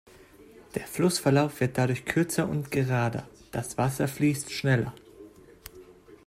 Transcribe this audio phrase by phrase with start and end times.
[0.73, 4.95] Der Flussverlauf wird dadurch kürzer und gerader; das Wasser fließt schneller.